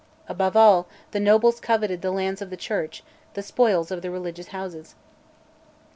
Above 0.27 0.57
all, 0.57 0.87
the 1.11 1.19
nobles 1.19 1.59
coveted 1.59 2.01
the 2.01 2.09
lands 2.09 2.41
of 2.41 2.49
the 2.49 2.57
Church, 2.57 3.03
the 3.35 3.43
spoils 3.43 3.91
of 3.91 4.01
the 4.01 4.09
religious 4.09 4.47
houses. 4.47 4.95